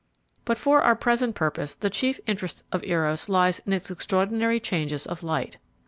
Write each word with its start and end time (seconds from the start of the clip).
But 0.45 0.57
for 0.57 0.81
our 0.81 0.95
present 0.95 1.35
purpose 1.35 1.75
the 1.75 1.91
chief 1.91 2.19
interest 2.25 2.63
of 2.71 2.83
Eros 2.83 3.29
lies 3.29 3.59
in 3.67 3.71
its 3.73 3.91
extraordinary 3.91 4.59
changes 4.59 5.05
of 5.05 5.21
light. 5.21 5.59